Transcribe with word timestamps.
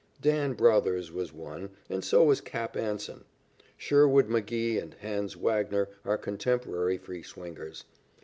"Dan" 0.19 0.55
Brouthers 0.55 1.11
was 1.11 1.31
one, 1.31 1.69
and 1.87 2.03
so 2.03 2.23
was 2.23 2.41
"Cap" 2.41 2.75
Anson. 2.75 3.23
Sherwood 3.77 4.29
Magee 4.29 4.79
and 4.79 4.95
"Hans" 4.95 5.37
Wagner 5.37 5.89
are 6.03 6.17
contemporary 6.17 6.97
free 6.97 7.21
swingers. 7.21 7.83